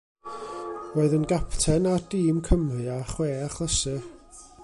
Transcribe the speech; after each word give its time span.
Roedd 0.95 1.13
yn 1.17 1.27
gapten 1.31 1.85
ar 1.91 2.03
dîm 2.13 2.37
Cymru 2.47 2.83
ar 2.95 3.07
chwe 3.11 3.29
achlysur. 3.45 4.03